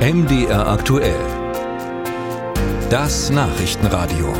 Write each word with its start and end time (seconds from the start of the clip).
MDR 0.00 0.66
aktuell. 0.66 1.20
Das 2.88 3.28
Nachrichtenradio. 3.28 4.32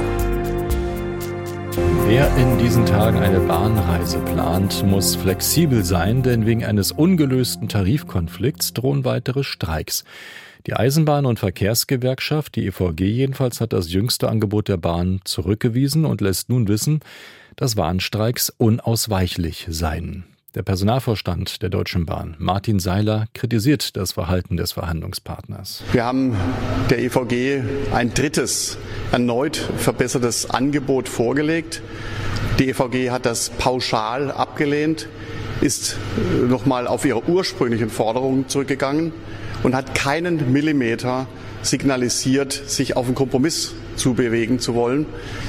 Wer 2.06 2.34
in 2.38 2.56
diesen 2.56 2.86
Tagen 2.86 3.18
eine 3.18 3.40
Bahnreise 3.40 4.20
plant, 4.20 4.82
muss 4.86 5.16
flexibel 5.16 5.84
sein, 5.84 6.22
denn 6.22 6.46
wegen 6.46 6.64
eines 6.64 6.92
ungelösten 6.92 7.68
Tarifkonflikts 7.68 8.72
drohen 8.72 9.04
weitere 9.04 9.44
Streiks. 9.44 10.04
Die 10.66 10.76
Eisenbahn- 10.76 11.26
und 11.26 11.38
Verkehrsgewerkschaft, 11.38 12.56
die 12.56 12.64
EVG 12.64 13.04
jedenfalls, 13.04 13.60
hat 13.60 13.74
das 13.74 13.92
jüngste 13.92 14.30
Angebot 14.30 14.68
der 14.68 14.78
Bahn 14.78 15.20
zurückgewiesen 15.24 16.06
und 16.06 16.22
lässt 16.22 16.48
nun 16.48 16.68
wissen, 16.68 17.00
dass 17.56 17.76
Warnstreiks 17.76 18.48
unausweichlich 18.48 19.66
seien. 19.68 20.29
Der 20.56 20.64
Personalvorstand 20.64 21.62
der 21.62 21.68
Deutschen 21.68 22.06
Bahn, 22.06 22.34
Martin 22.40 22.80
Seiler, 22.80 23.26
kritisiert 23.34 23.96
das 23.96 24.10
Verhalten 24.10 24.56
des 24.56 24.72
Verhandlungspartners. 24.72 25.84
Wir 25.92 26.04
haben 26.04 26.36
der 26.90 26.98
EVG 26.98 27.62
ein 27.94 28.12
drittes, 28.14 28.76
erneut 29.12 29.56
verbessertes 29.76 30.50
Angebot 30.50 31.08
vorgelegt. 31.08 31.82
Die 32.58 32.68
EVG 32.68 33.10
hat 33.12 33.26
das 33.26 33.50
pauschal 33.50 34.32
abgelehnt, 34.32 35.06
ist 35.60 35.96
nochmal 36.48 36.88
auf 36.88 37.04
ihre 37.04 37.28
ursprünglichen 37.28 37.88
Forderungen 37.88 38.48
zurückgegangen 38.48 39.12
und 39.62 39.76
hat 39.76 39.94
keinen 39.94 40.52
Millimeter 40.52 41.28
signalisiert, 41.62 42.52
sich 42.52 42.96
auf 42.96 43.06
einen 43.06 43.14
Kompromiss 43.14 43.72
zu 44.00 44.14
bewegen 44.14 44.58
zu 44.58 44.74
wollen. 44.74 45.06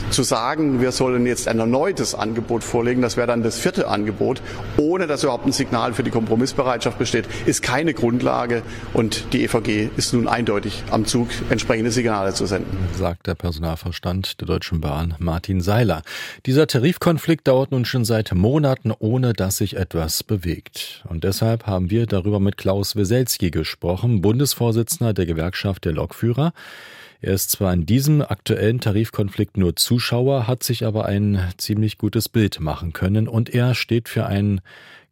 Zu 0.10 0.24
sagen, 0.24 0.82
wir 0.82 0.92
sollen 0.92 1.26
jetzt 1.26 1.48
ein 1.48 1.60
erneutes 1.60 2.14
Angebot 2.14 2.64
vorlegen, 2.64 3.02
das 3.02 3.16
wäre 3.16 3.28
dann 3.28 3.44
das 3.44 3.58
vierte 3.58 3.88
Angebot, 3.88 4.42
ohne 4.78 5.08
dass 5.08 5.24
überhaupt 5.24 5.46
ein 5.46 5.54
Signal 5.54 5.94
für 5.94 6.04
die 6.04 6.12
Kompromissbereitschaft 6.12 7.00
besteht, 7.00 7.26
ist 7.46 7.64
keine 7.64 7.94
Grundlage 7.94 8.62
und 8.94 9.34
die 9.34 9.44
EVG 9.46 9.90
ist 9.96 10.14
nun 10.14 10.28
eindeutig 10.28 10.84
am 10.92 11.06
Zug, 11.06 11.30
entsprechende 11.50 11.92
Signale 11.92 12.34
zu 12.34 12.46
senden. 12.46 12.78
Sagt 12.98 13.28
der 13.28 13.36
Personalverstand 13.36 14.42
der 14.42 14.48
Deutschen 14.48 14.82
Bahn 14.82 15.16
Martin 15.18 15.62
Seiler. 15.62 16.02
Dieser 16.46 16.68
Tarifkonflikt 16.68 17.48
dauert 17.48 17.72
nun 17.72 17.86
schon 17.86 18.04
seit 18.04 18.34
Monaten, 18.34 18.92
ohne 19.00 19.32
dass 19.32 19.58
sich 19.58 19.78
etwas 19.78 20.24
bewegt. 20.24 21.06
Und 21.08 21.24
deshalb 21.24 21.68
haben 21.68 21.90
wir 21.90 22.06
darüber 22.06 22.42
mit 22.42 22.58
Klaus 22.58 22.98
Weselski 22.98 23.50
gesprochen, 23.50 24.22
Bundesvorsitzender 24.22 25.14
der 25.14 25.26
Gewerkschaft 25.26 25.86
der 25.86 25.94
Lokführer. 25.94 26.52
Er 27.24 27.34
ist 27.34 27.52
zwar 27.52 27.72
in 27.72 27.86
diesem 27.86 28.24
aktuellen 28.24 28.80
Tarifkonflikt 28.80 29.56
nur 29.56 29.76
Zuschauer, 29.76 30.48
hat 30.48 30.64
sich 30.64 30.88
aber 30.88 31.06
ein 31.06 31.40
ziemlich 31.58 32.00
gutes 32.00 32.30
Bild 32.30 32.60
machen 32.60 32.94
können 32.94 33.28
und 33.28 33.54
er 33.54 33.76
steht 33.76 34.10
für 34.10 34.26
einen 34.26 34.62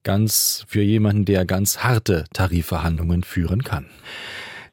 ganz, 0.04 0.66
für 0.68 0.82
jemanden, 0.82 1.26
der 1.26 1.46
ganz 1.46 1.84
harte 1.84 2.24
Tarifverhandlungen 2.34 3.22
führen 3.22 3.62
kann. 3.62 3.86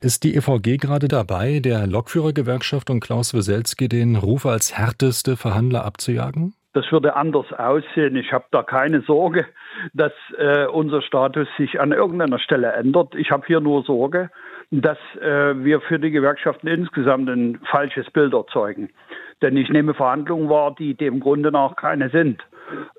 Ist 0.01 0.25
die 0.25 0.34
EVG 0.34 0.79
gerade 0.79 1.09
dabei, 1.09 1.61
der 1.61 1.87
Lokführergewerkschaft 1.87 2.89
und 2.89 3.01
Klaus 3.01 3.34
Weselski 3.34 3.91
den 3.91 4.17
Ruf 4.17 4.47
als 4.47 4.79
härteste 4.79 5.37
Verhandler 5.37 5.84
abzujagen? 5.84 6.55
Das 6.73 6.91
würde 6.91 7.17
anders 7.17 7.53
aussehen. 7.53 8.17
Ich 8.17 8.33
habe 8.33 8.45
da 8.51 8.62
keine 8.62 9.03
Sorge, 9.03 9.47
dass 9.92 10.12
äh, 10.39 10.67
unser 10.67 11.03
Status 11.03 11.48
sich 11.59 11.81
an 11.81 11.92
irgendeiner 11.92 12.39
Stelle 12.39 12.73
ändert. 12.73 13.14
Ich 13.14 13.31
habe 13.31 13.47
hier 13.47 13.61
nur 13.61 13.83
Sorge, 13.83 14.31
dass 14.70 14.98
äh, 15.20 15.64
wir 15.64 15.81
für 15.81 15.98
die 15.98 16.11
Gewerkschaften 16.11 16.67
insgesamt 16.67 17.28
ein 17.28 17.61
falsches 17.70 18.11
Bild 18.11 18.34
erzeugen. 18.34 18.91
Denn 19.42 19.56
ich 19.56 19.69
nehme 19.69 19.95
Verhandlungen 19.95 20.48
wahr, 20.48 20.75
die 20.78 20.95
dem 20.95 21.20
Grunde 21.20 21.53
nach 21.53 21.77
keine 21.77 22.08
sind. 22.11 22.42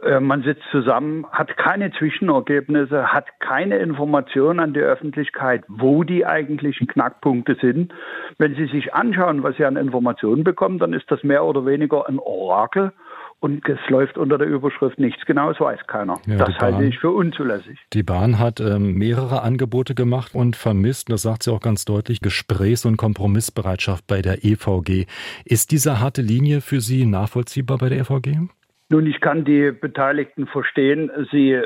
Äh, 0.02 0.20
man 0.20 0.44
sitzt 0.44 0.64
zusammen, 0.72 1.26
hat 1.32 1.58
keine 1.58 1.92
Zwischenergebnisse, 1.92 3.12
hat 3.12 3.26
keine 3.40 3.78
Informationen 3.78 4.59
an 4.59 4.74
die 4.74 4.80
Öffentlichkeit, 4.80 5.64
wo 5.68 6.04
die 6.04 6.26
eigentlichen 6.26 6.88
Knackpunkte 6.88 7.58
sind. 7.59 7.94
Wenn 8.38 8.56
Sie 8.56 8.68
sich 8.68 8.94
anschauen, 8.94 9.44
was 9.44 9.58
Sie 9.58 9.66
an 9.66 9.78
Informationen 9.78 10.44
bekommen, 10.44 10.80
dann 10.80 10.94
ist 10.94 11.12
das 11.12 11.24
mehr 11.24 11.44
oder 11.44 11.66
weniger 11.66 12.08
ein 12.08 12.20
Orakel 12.20 12.94
und 13.40 13.68
es 13.70 13.80
läuft 13.90 14.18
unter 14.18 14.38
der 14.38 14.48
Überschrift 14.48 15.00
nichts 15.00 15.25
Genaues 15.25 15.59
weiß 15.59 15.86
keiner. 15.88 16.20
Ja, 16.25 16.38
das 16.38 16.58
halte 16.58 16.84
ich 16.84 16.98
für 17.00 17.12
unzulässig. 17.12 17.78
Die 17.94 18.03
Bahn 18.03 18.40
hat 18.40 18.59
ähm, 18.59 18.94
mehrere 18.96 19.44
Angebote 19.44 19.94
gemacht 19.94 20.34
und 20.34 20.56
vermisst, 20.56 21.12
das 21.12 21.22
sagt 21.22 21.44
sie 21.44 21.52
auch 21.52 21.62
ganz 21.62 21.86
deutlich, 21.86 22.22
Gesprächs- 22.22 22.86
und 22.86 22.97
Kompromissbereitschaft 22.97 24.08
bei 24.08 24.22
der 24.22 24.44
EVG. 24.44 25.06
Ist 25.46 25.72
diese 25.72 26.00
harte 26.00 26.22
Linie 26.22 26.62
für 26.62 26.81
Sie 26.81 27.06
nachvollziehbar 27.06 27.78
bei 27.78 27.90
der 27.90 28.00
EVG? 28.00 28.50
Nun, 28.90 29.06
ich 29.06 29.20
kann 29.20 29.44
die 29.44 29.72
Beteiligten 29.72 30.47
verstehen. 30.47 31.12
Sie 31.31 31.59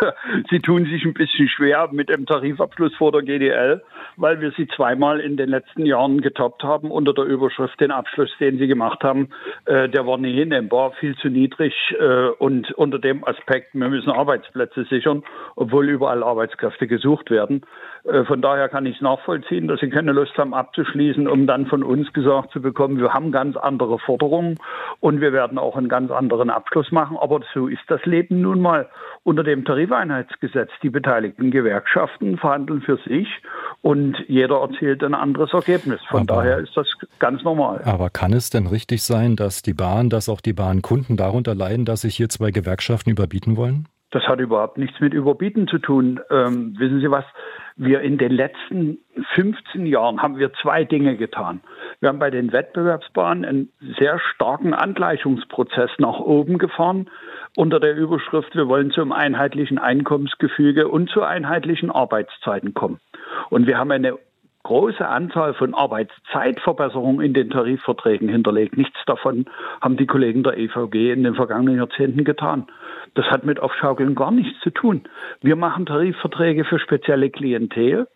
sie 0.50 0.60
tun 0.60 0.84
sich 0.86 1.04
ein 1.04 1.14
bisschen 1.14 1.48
schwer 1.48 1.88
mit 1.92 2.08
dem 2.08 2.26
Tarifabschluss 2.26 2.94
vor 2.96 3.12
der 3.12 3.22
GDL, 3.22 3.82
weil 4.16 4.40
wir 4.40 4.52
sie 4.52 4.66
zweimal 4.68 5.20
in 5.20 5.36
den 5.36 5.48
letzten 5.48 5.86
Jahren 5.86 6.20
getoppt 6.20 6.62
haben 6.62 6.90
unter 6.90 7.12
der 7.12 7.24
Überschrift, 7.24 7.80
den 7.80 7.90
Abschluss, 7.90 8.30
den 8.40 8.58
sie 8.58 8.66
gemacht 8.66 9.02
haben, 9.02 9.30
äh, 9.66 9.88
der 9.88 10.06
war 10.06 10.18
nicht 10.18 10.34
hinnehmbar, 10.36 10.92
viel 10.92 11.16
zu 11.16 11.28
niedrig 11.28 11.74
äh, 11.98 12.28
und 12.38 12.72
unter 12.72 12.98
dem 12.98 13.24
Aspekt, 13.24 13.74
wir 13.74 13.88
müssen 13.88 14.10
Arbeitsplätze 14.10 14.84
sichern, 14.84 15.22
obwohl 15.56 15.88
überall 15.88 16.22
Arbeitskräfte 16.22 16.86
gesucht 16.86 17.30
werden. 17.30 17.62
Äh, 18.04 18.24
von 18.24 18.40
daher 18.40 18.68
kann 18.68 18.86
ich 18.86 18.96
es 18.96 19.02
nachvollziehen, 19.02 19.68
dass 19.68 19.80
sie 19.80 19.90
keine 19.90 20.12
Lust 20.12 20.36
haben 20.38 20.54
abzuschließen, 20.54 21.28
um 21.28 21.46
dann 21.46 21.66
von 21.66 21.82
uns 21.82 22.12
gesagt 22.12 22.52
zu 22.52 22.60
bekommen, 22.60 22.98
wir 22.98 23.12
haben 23.12 23.32
ganz 23.32 23.56
andere 23.56 23.98
Forderungen 23.98 24.58
und 25.00 25.20
wir 25.20 25.32
werden 25.32 25.58
auch 25.58 25.76
einen 25.76 25.88
ganz 25.88 26.10
anderen 26.10 26.50
Abschluss 26.50 26.90
machen. 26.92 27.16
Aber 27.18 27.40
so 27.54 27.68
ist 27.68 27.82
das 27.88 28.04
Leben 28.04 28.40
nun 28.40 28.60
mal 28.60 28.88
unter 29.22 29.42
dem 29.42 29.64
Tarifeinheitsgesetz. 29.64 30.70
Die 30.82 30.90
beteiligten 30.90 31.50
Gewerkschaften 31.50 32.38
verhandeln 32.38 32.80
für 32.82 32.96
sich 33.06 33.28
und 33.82 34.16
jeder 34.28 34.60
erzielt 34.60 35.02
ein 35.02 35.14
anderes 35.14 35.52
Ergebnis. 35.52 36.00
Von 36.08 36.22
aber, 36.22 36.42
daher 36.42 36.58
ist 36.58 36.76
das 36.76 36.86
ganz 37.18 37.42
normal. 37.42 37.82
Aber 37.84 38.10
kann 38.10 38.32
es 38.32 38.50
denn 38.50 38.66
richtig 38.66 39.02
sein, 39.02 39.36
dass 39.36 39.62
die 39.62 39.74
Bahn, 39.74 40.10
dass 40.10 40.28
auch 40.28 40.40
die 40.40 40.52
Bahnkunden 40.52 41.16
darunter 41.16 41.54
leiden, 41.54 41.84
dass 41.84 42.02
sich 42.02 42.16
hier 42.16 42.28
zwei 42.28 42.50
Gewerkschaften 42.50 43.10
überbieten 43.10 43.56
wollen? 43.56 43.86
Das 44.12 44.24
hat 44.24 44.40
überhaupt 44.40 44.76
nichts 44.76 44.98
mit 45.00 45.14
Überbieten 45.14 45.68
zu 45.68 45.78
tun. 45.78 46.20
Ähm, 46.30 46.74
wissen 46.78 47.00
Sie 47.00 47.10
was? 47.10 47.24
Wir 47.76 48.00
in 48.00 48.18
den 48.18 48.32
letzten 48.32 48.98
15 49.34 49.86
Jahren 49.86 50.22
haben 50.22 50.38
wir 50.38 50.52
zwei 50.54 50.84
Dinge 50.84 51.16
getan. 51.16 51.60
Wir 52.00 52.08
haben 52.08 52.18
bei 52.18 52.30
den 52.30 52.52
Wettbewerbsbahnen 52.52 53.44
einen 53.44 53.72
sehr 53.98 54.18
starken 54.18 54.74
Angleichungsprozess 54.74 55.90
nach 55.98 56.18
oben 56.18 56.58
gefahren 56.58 57.08
unter 57.56 57.80
der 57.80 57.96
Überschrift, 57.96 58.54
wir 58.54 58.68
wollen 58.68 58.90
zum 58.92 59.12
einheitlichen 59.12 59.78
Einkommensgefüge 59.78 60.88
und 60.88 61.10
zu 61.10 61.22
einheitlichen 61.22 61.90
Arbeitszeiten 61.90 62.74
kommen. 62.74 63.00
Und 63.50 63.66
wir 63.66 63.76
haben 63.76 63.90
eine 63.90 64.18
große 64.70 65.04
Anzahl 65.04 65.52
von 65.54 65.74
Arbeitszeitverbesserungen 65.74 67.26
in 67.26 67.34
den 67.34 67.50
Tarifverträgen 67.50 68.28
hinterlegt. 68.28 68.76
Nichts 68.76 69.00
davon 69.04 69.46
haben 69.80 69.96
die 69.96 70.06
Kollegen 70.06 70.44
der 70.44 70.56
EVG 70.58 71.12
in 71.12 71.24
den 71.24 71.34
vergangenen 71.34 71.78
Jahrzehnten 71.78 72.22
getan. 72.22 72.68
Das 73.14 73.26
hat 73.26 73.44
mit 73.44 73.58
Aufschaukeln 73.58 74.14
gar 74.14 74.30
nichts 74.30 74.60
zu 74.60 74.70
tun. 74.70 75.02
Wir 75.42 75.56
machen 75.56 75.86
Tarifverträge 75.86 76.64
für 76.64 76.78
spezielle 76.78 77.30
Klientel 77.30 78.06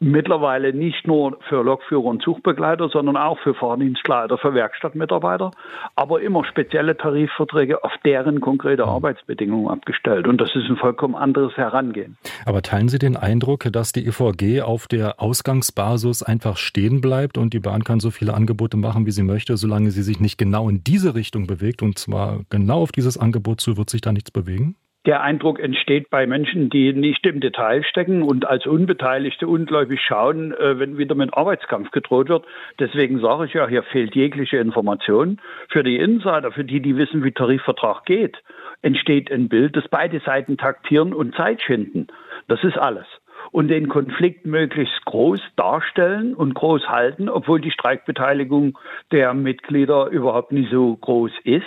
mittlerweile 0.00 0.72
nicht 0.72 1.06
nur 1.06 1.38
für 1.48 1.62
Lokführer 1.62 2.04
und 2.04 2.22
Zugbegleiter, 2.22 2.88
sondern 2.88 3.16
auch 3.16 3.38
für 3.40 3.54
Fahrdienstleiter, 3.54 4.38
für 4.38 4.54
Werkstattmitarbeiter, 4.54 5.50
aber 5.94 6.22
immer 6.22 6.44
spezielle 6.44 6.96
Tarifverträge 6.96 7.84
auf 7.84 7.92
deren 8.04 8.40
konkrete 8.40 8.84
mhm. 8.84 8.88
Arbeitsbedingungen 8.88 9.68
abgestellt. 9.68 10.26
Und 10.26 10.40
das 10.40 10.54
ist 10.54 10.68
ein 10.70 10.76
vollkommen 10.76 11.14
anderes 11.14 11.56
Herangehen. 11.56 12.16
Aber 12.46 12.62
teilen 12.62 12.88
Sie 12.88 12.98
den 12.98 13.16
Eindruck, 13.16 13.66
dass 13.70 13.92
die 13.92 14.06
EVG 14.06 14.62
auf 14.62 14.86
der 14.88 15.20
Ausgangsbasis 15.20 16.22
einfach 16.22 16.56
stehen 16.56 17.00
bleibt 17.00 17.36
und 17.36 17.52
die 17.52 17.60
Bahn 17.60 17.84
kann 17.84 18.00
so 18.00 18.10
viele 18.10 18.34
Angebote 18.34 18.76
machen, 18.76 19.04
wie 19.06 19.10
sie 19.10 19.22
möchte, 19.22 19.56
solange 19.56 19.90
sie 19.90 20.02
sich 20.02 20.20
nicht 20.20 20.38
genau 20.38 20.68
in 20.68 20.84
diese 20.84 21.14
Richtung 21.14 21.46
bewegt 21.46 21.82
und 21.82 21.98
zwar 21.98 22.40
genau 22.48 22.82
auf 22.82 22.92
dieses 22.92 23.18
Angebot 23.18 23.60
zu, 23.60 23.76
wird 23.76 23.90
sich 23.90 24.00
da 24.00 24.12
nichts 24.12 24.30
bewegen? 24.30 24.76
Der 25.06 25.22
Eindruck 25.22 25.60
entsteht 25.60 26.10
bei 26.10 26.26
Menschen, 26.26 26.68
die 26.68 26.92
nicht 26.92 27.24
im 27.26 27.38
Detail 27.38 27.84
stecken 27.84 28.22
und 28.22 28.44
als 28.44 28.66
Unbeteiligte 28.66 29.46
ungläubig 29.46 30.00
schauen, 30.00 30.52
äh, 30.52 30.80
wenn 30.80 30.98
wieder 30.98 31.14
mit 31.14 31.32
Arbeitskampf 31.32 31.92
gedroht 31.92 32.28
wird. 32.28 32.44
Deswegen 32.80 33.20
sage 33.20 33.46
ich 33.46 33.54
ja, 33.54 33.68
hier 33.68 33.84
fehlt 33.84 34.16
jegliche 34.16 34.56
Information. 34.56 35.40
Für 35.68 35.84
die 35.84 35.96
Insider, 35.96 36.50
für 36.50 36.64
die, 36.64 36.80
die 36.80 36.96
wissen, 36.96 37.22
wie 37.22 37.30
Tarifvertrag 37.30 38.04
geht, 38.04 38.42
entsteht 38.82 39.30
ein 39.30 39.48
Bild, 39.48 39.76
das 39.76 39.86
beide 39.88 40.18
Seiten 40.20 40.58
taktieren 40.58 41.14
und 41.14 41.36
Zeit 41.36 41.62
schinden. 41.62 42.08
Das 42.48 42.62
ist 42.64 42.76
alles 42.76 43.06
und 43.52 43.68
den 43.68 43.88
Konflikt 43.88 44.44
möglichst 44.44 45.04
groß 45.04 45.40
darstellen 45.54 46.34
und 46.34 46.54
groß 46.54 46.88
halten, 46.88 47.28
obwohl 47.28 47.60
die 47.60 47.70
Streikbeteiligung 47.70 48.76
der 49.12 49.34
Mitglieder 49.34 50.08
überhaupt 50.08 50.50
nicht 50.50 50.70
so 50.70 50.96
groß 50.96 51.30
ist. 51.44 51.64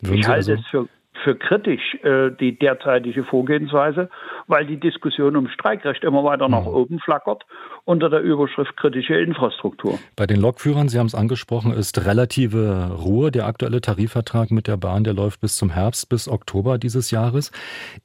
Würden 0.00 0.18
ich 0.18 0.26
halte 0.26 0.52
also, 0.52 0.52
es 0.54 0.66
für 0.66 0.88
für 1.22 1.36
kritisch 1.36 1.94
äh, 2.02 2.30
die 2.38 2.58
derzeitige 2.58 3.24
Vorgehensweise, 3.24 4.08
weil 4.46 4.66
die 4.66 4.78
Diskussion 4.78 5.36
um 5.36 5.48
Streikrecht 5.48 6.04
immer 6.04 6.24
weiter 6.24 6.48
nach 6.48 6.62
mhm. 6.62 6.74
oben 6.74 6.98
flackert 7.00 7.44
unter 7.84 8.08
der 8.08 8.20
Überschrift 8.20 8.76
kritische 8.76 9.14
Infrastruktur. 9.14 9.98
Bei 10.16 10.26
den 10.26 10.40
Lokführern, 10.40 10.88
Sie 10.88 10.98
haben 10.98 11.06
es 11.06 11.14
angesprochen, 11.14 11.72
ist 11.72 12.06
relative 12.06 12.90
Ruhe. 13.04 13.30
Der 13.30 13.46
aktuelle 13.46 13.80
Tarifvertrag 13.80 14.50
mit 14.50 14.66
der 14.66 14.76
Bahn, 14.76 15.04
der 15.04 15.14
läuft 15.14 15.40
bis 15.40 15.56
zum 15.56 15.70
Herbst, 15.70 16.08
bis 16.08 16.28
Oktober 16.28 16.78
dieses 16.78 17.10
Jahres. 17.10 17.52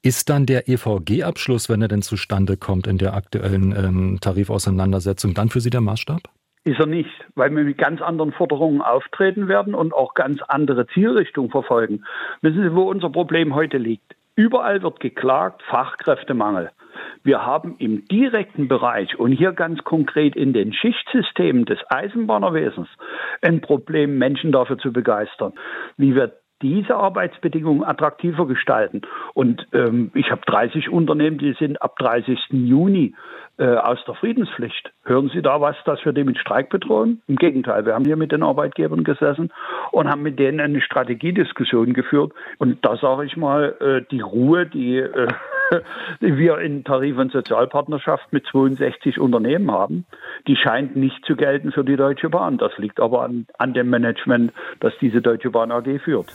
Ist 0.02 0.30
dann 0.30 0.46
der 0.46 0.68
EVG-Abschluss, 0.68 1.70
wenn 1.70 1.82
er 1.82 1.88
denn 1.88 2.02
zustande 2.02 2.58
kommt 2.58 2.88
in 2.88 2.98
der 2.98 3.14
aktuellen 3.14 3.72
ähm, 3.72 4.18
Tarifauseinandersetzung, 4.22 5.34
dann 5.34 5.50
für 5.50 5.62
Sie 5.62 5.70
der 5.70 5.82
Maßstab? 5.82 6.22
Ist 6.66 6.80
er 6.80 6.86
nicht, 6.86 7.26
weil 7.36 7.56
wir 7.56 7.64
mit 7.64 7.78
ganz 7.78 8.02
anderen 8.02 8.34
Forderungen 8.34 8.82
auftreten 8.82 9.48
werden 9.48 9.74
und 9.74 9.94
auch 9.94 10.14
ganz 10.14 10.42
andere 10.48 10.88
Zielrichtungen 10.88 11.52
verfolgen. 11.52 12.04
Wissen 12.42 12.64
Sie, 12.64 12.76
wo 12.76 12.84
unser 12.84 13.10
Problem 13.10 13.56
heute 13.56 13.78
liegt? 13.78 14.16
Überall 14.36 14.82
wird 14.82 15.00
geklagt, 15.00 15.64
Fachkräftemangel. 15.64 16.72
Wir 17.24 17.46
haben 17.46 17.76
im 17.80 18.06
direkten 18.08 18.68
Bereich 18.68 19.20
und 19.20 19.32
hier 19.32 19.52
ganz 19.52 19.84
konkret 19.84 20.36
in 20.36 20.54
den 20.54 20.74
Schichtsystemen 20.74 21.66
des 21.66 21.80
Eisenbahnerwesens 21.90 22.88
ein 23.42 23.62
Problem, 23.62 24.18
Menschen 24.18 24.52
dafür 24.52 24.78
zu 24.78 24.94
begeistern. 24.94 25.54
Wie 25.98 26.16
wir 26.16 26.39
diese 26.62 26.96
Arbeitsbedingungen 26.96 27.84
attraktiver 27.84 28.48
gestalten. 28.48 29.02
Und 29.34 29.66
ähm, 29.74 30.12
ich 30.14 30.32
habe 30.32 30.42
30 30.46 30.90
Unternehmen, 30.90 31.38
die 31.38 31.54
sind 31.54 31.82
ab 31.82 31.98
30. 32.00 32.38
Juni 32.52 33.14
äh, 33.60 33.76
aus 33.76 34.00
der 34.06 34.16
Friedenspflicht. 34.16 34.92
Hören 35.04 35.30
Sie 35.34 35.42
da 35.42 35.60
was, 35.60 35.76
dass 35.86 36.04
wir 36.06 36.14
die 36.14 36.24
mit 36.24 36.38
Streik 36.38 36.70
bedrohen? 36.70 37.22
Im 37.28 37.36
Gegenteil, 37.36 37.86
wir 37.86 37.94
haben 37.94 38.06
hier 38.06 38.16
mit 38.16 38.32
den 38.32 38.44
Arbeitgebern 38.44 39.04
gesessen 39.04 39.52
und 39.92 40.10
haben 40.10 40.22
mit 40.22 40.40
denen 40.40 40.60
eine 40.60 40.82
Strategiediskussion 40.82 41.94
geführt. 41.94 42.32
Und 42.58 42.84
da 42.86 42.96
sage 42.98 43.26
ich 43.26 43.36
mal, 43.36 43.76
äh, 43.80 44.02
die 44.12 44.22
Ruhe, 44.22 44.66
die, 44.66 44.98
äh, 44.98 45.28
wir 46.20 46.60
in 46.60 46.84
Tarif- 46.84 47.18
und 47.18 47.32
Sozialpartnerschaft 47.32 48.32
mit 48.32 48.46
62 48.48 49.20
Unternehmen 49.20 49.72
haben, 49.72 50.06
die 50.48 50.56
scheint 50.56 50.96
nicht 50.96 51.24
zu 51.26 51.36
gelten 51.36 51.72
für 51.72 51.84
die 51.84 51.96
Deutsche 51.96 52.30
Bahn. 52.30 52.58
Das 52.58 52.78
liegt 52.78 53.00
aber 53.00 53.24
an, 53.24 53.48
an 53.58 53.74
dem 53.74 53.90
Management, 53.90 54.52
das 54.80 54.94
diese 55.02 55.22
Deutsche 55.22 55.52
Bahn 55.52 55.72
AG 55.72 56.00
führt. 56.04 56.34